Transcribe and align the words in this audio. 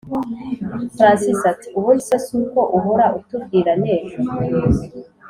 francis 0.95 1.41
ati”ubundi 1.51 2.01
se 2.07 2.17
suko 2.25 2.59
uhora 2.77 3.05
utubwira 3.19 3.71
nejo 3.83 4.19